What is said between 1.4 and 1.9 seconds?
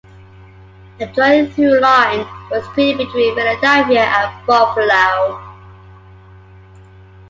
through